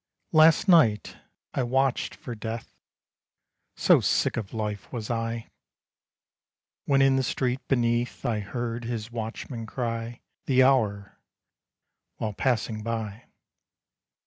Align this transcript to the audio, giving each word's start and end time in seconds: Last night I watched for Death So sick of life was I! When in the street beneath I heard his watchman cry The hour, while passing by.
Last 0.31 0.67
night 0.67 1.17
I 1.53 1.61
watched 1.61 2.15
for 2.15 2.33
Death 2.33 2.73
So 3.75 3.99
sick 4.01 4.35
of 4.35 4.51
life 4.51 4.91
was 4.91 5.11
I! 5.11 5.51
When 6.85 7.03
in 7.03 7.17
the 7.17 7.21
street 7.21 7.59
beneath 7.67 8.25
I 8.25 8.39
heard 8.39 8.83
his 8.83 9.11
watchman 9.11 9.67
cry 9.67 10.21
The 10.47 10.63
hour, 10.63 11.19
while 12.17 12.33
passing 12.33 12.81
by. 12.81 13.25